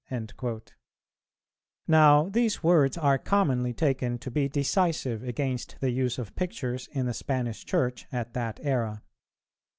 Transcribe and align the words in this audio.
"[410:2] 0.09 0.69
Now 1.87 2.27
these 2.29 2.63
words 2.63 2.97
are 2.97 3.19
commonly 3.19 3.71
taken 3.71 4.17
to 4.17 4.31
be 4.31 4.49
decisive 4.49 5.21
against 5.21 5.75
the 5.79 5.91
use 5.91 6.17
of 6.17 6.35
pictures 6.35 6.87
in 6.91 7.05
the 7.05 7.13
Spanish 7.13 7.63
Church 7.63 8.07
at 8.11 8.33
that 8.33 8.59
era. 8.63 9.03